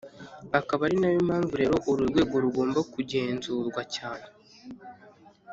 akaba 0.59 0.81
ari 0.87 0.97
na 1.01 1.09
yo 1.13 1.19
mpamvu 1.27 1.53
rero 1.61 1.75
uru 1.91 2.01
rwego 2.11 2.35
rugomba 2.43 2.79
kugenzurwa 2.93 3.81
cyane 3.95 4.25